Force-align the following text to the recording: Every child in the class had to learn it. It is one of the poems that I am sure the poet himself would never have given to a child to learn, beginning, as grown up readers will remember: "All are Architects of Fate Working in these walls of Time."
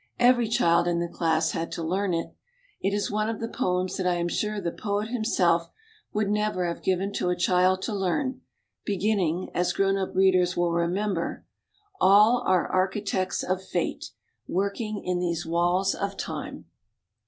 Every 0.17 0.47
child 0.47 0.87
in 0.87 0.99
the 0.99 1.07
class 1.07 1.51
had 1.51 1.71
to 1.73 1.83
learn 1.83 2.11
it. 2.15 2.33
It 2.81 2.91
is 2.91 3.11
one 3.11 3.29
of 3.29 3.39
the 3.39 3.47
poems 3.47 3.97
that 3.97 4.07
I 4.07 4.15
am 4.15 4.29
sure 4.29 4.59
the 4.59 4.71
poet 4.71 5.09
himself 5.09 5.69
would 6.11 6.27
never 6.27 6.65
have 6.67 6.81
given 6.81 7.13
to 7.13 7.29
a 7.29 7.35
child 7.35 7.83
to 7.83 7.93
learn, 7.93 8.41
beginning, 8.83 9.51
as 9.53 9.73
grown 9.73 9.97
up 9.97 10.15
readers 10.15 10.57
will 10.57 10.71
remember: 10.71 11.45
"All 11.99 12.41
are 12.47 12.65
Architects 12.67 13.43
of 13.43 13.63
Fate 13.63 14.09
Working 14.47 15.03
in 15.05 15.19
these 15.19 15.45
walls 15.45 15.93
of 15.93 16.17
Time." 16.17 16.65